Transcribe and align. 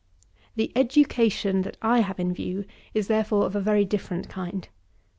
13. 0.53 0.53
The 0.55 0.71
education 0.79 1.61
that 1.61 1.77
I 1.79 1.99
have 1.99 2.19
in 2.19 2.33
view 2.33 2.65
is, 2.91 3.05
therefore, 3.07 3.45
of 3.45 3.55
a 3.55 3.61
very 3.61 3.85
different 3.85 4.29
kind. 4.29 4.67